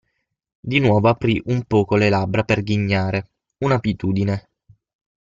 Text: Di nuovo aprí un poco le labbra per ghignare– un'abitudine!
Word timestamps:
Di 0.59 0.79
nuovo 0.79 1.09
aprí 1.09 1.39
un 1.45 1.61
poco 1.65 1.95
le 1.95 2.09
labbra 2.09 2.41
per 2.43 2.63
ghignare– 2.63 3.29
un'abitudine! 3.63 4.49